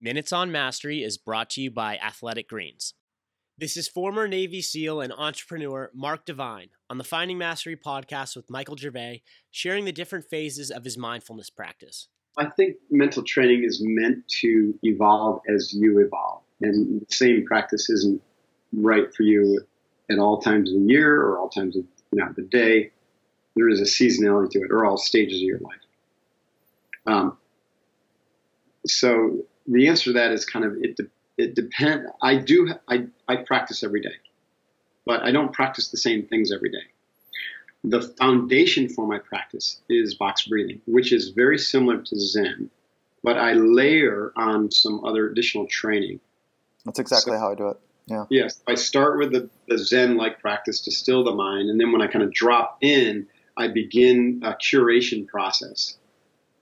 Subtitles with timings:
[0.00, 2.94] Minutes on Mastery is brought to you by Athletic Greens.
[3.58, 8.48] This is former Navy SEAL and entrepreneur Mark Divine on the Finding Mastery podcast with
[8.48, 12.06] Michael Gervais, sharing the different phases of his mindfulness practice.
[12.36, 17.90] I think mental training is meant to evolve as you evolve, and the same practice
[17.90, 18.22] isn't
[18.72, 19.66] right for you
[20.08, 22.92] at all times of the year or all times of you know, the day.
[23.56, 25.80] There is a seasonality to it, or all stages of your life.
[27.04, 27.36] Um,
[28.86, 30.96] so the answer to that is kind of it.
[30.96, 32.10] De- it depends.
[32.22, 32.74] I do.
[32.88, 34.16] I I practice every day,
[35.04, 36.86] but I don't practice the same things every day.
[37.84, 42.70] The foundation for my practice is box breathing, which is very similar to Zen,
[43.22, 46.18] but I layer on some other additional training.
[46.84, 47.80] That's exactly so, how I do it.
[48.06, 48.24] Yeah.
[48.30, 52.02] Yes, I start with the, the Zen-like practice to still the mind, and then when
[52.02, 53.26] I kind of drop in,
[53.56, 55.98] I begin a curation process,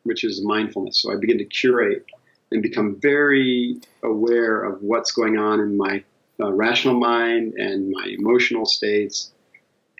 [0.02, 1.00] which is mindfulness.
[1.00, 2.04] So I begin to curate
[2.50, 6.04] and become very aware of what's going on in my
[6.40, 9.32] uh, rational mind and my emotional states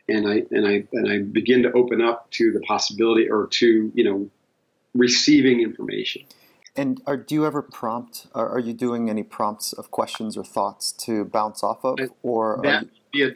[0.09, 3.93] and I and I and I begin to open up to the possibility or to
[3.95, 4.31] you know
[4.95, 6.23] receiving information.
[6.79, 8.27] And are, do you ever prompt?
[8.35, 12.61] Are, are, you doing any prompts of questions or thoughts to bounce off of, or
[12.63, 13.31] that would be a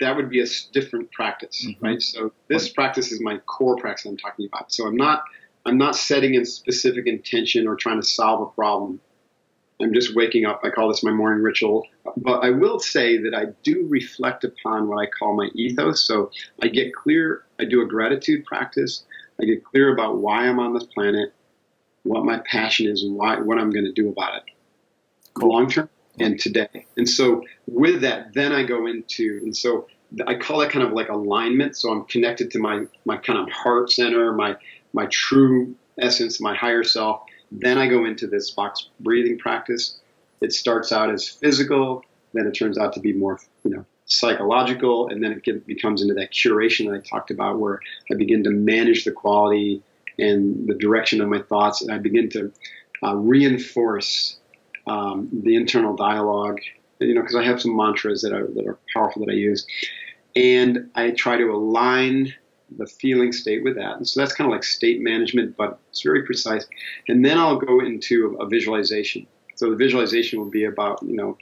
[0.00, 1.84] that would be a different practice, mm-hmm.
[1.84, 2.02] right?
[2.02, 4.72] So this practice is my core practice I'm talking about.
[4.72, 5.24] So I'm not
[5.64, 9.00] I'm not setting a specific intention or trying to solve a problem.
[9.80, 10.60] I'm just waking up.
[10.64, 11.86] I call this my morning ritual.
[12.16, 16.06] But I will say that I do reflect upon what I call my ethos.
[16.06, 16.30] So
[16.62, 19.04] I get clear, I do a gratitude practice.
[19.40, 21.32] I get clear about why I'm on this planet,
[22.04, 24.42] what my passion is, and why, what I'm going to do about it
[25.34, 25.52] cool.
[25.52, 26.86] long term and today.
[26.96, 29.88] And so with that, then I go into, and so
[30.26, 31.76] I call that kind of like alignment.
[31.76, 34.56] So I'm connected to my, my kind of heart center, my,
[34.92, 37.22] my true essence, my higher self.
[37.50, 39.98] Then I go into this box breathing practice.
[40.40, 45.08] It starts out as physical, then it turns out to be more, you know, psychological,
[45.08, 48.42] and then it get, becomes into that curation that I talked about, where I begin
[48.44, 49.82] to manage the quality
[50.18, 52.52] and the direction of my thoughts, and I begin to
[53.02, 54.38] uh, reinforce
[54.86, 56.58] um, the internal dialogue.
[56.98, 59.66] You know, because I have some mantras that are that are powerful that I use,
[60.36, 62.34] and I try to align
[62.78, 63.96] the feeling state with that.
[63.96, 66.66] And so that's kind of like state management, but it's very precise.
[67.08, 69.26] And then I'll go into a visualization.
[69.56, 71.38] So the visualization will be about, you know,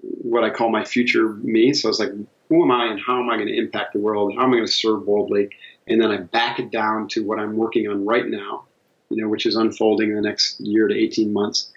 [0.00, 1.72] what I call my future me.
[1.74, 2.12] So it's like,
[2.48, 4.34] who am I and how am I going to impact the world?
[4.34, 5.50] How am I going to serve boldly?
[5.86, 8.64] And then I back it down to what I'm working on right now,
[9.10, 11.70] you know, which is unfolding in the next year to 18 months.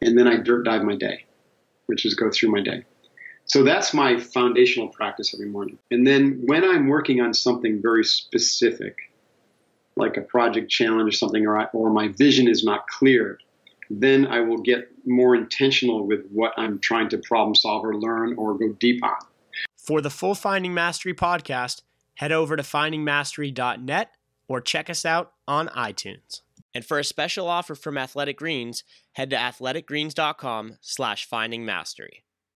[0.00, 1.24] And then I dirt dive my day,
[1.86, 2.84] which is go through my day.
[3.46, 5.78] So that's my foundational practice every morning.
[5.90, 9.12] And then when I'm working on something very specific,
[9.96, 13.38] like a project challenge or something, or, I, or my vision is not clear,
[13.88, 18.34] then I will get more intentional with what I'm trying to problem solve or learn
[18.36, 19.16] or go deep on.
[19.76, 21.82] For the full Finding Mastery podcast,
[22.16, 24.10] head over to findingmastery.net
[24.48, 26.42] or check us out on iTunes.
[26.74, 32.25] And for a special offer from Athletic Greens, head to athleticgreens.com slash findingmastery.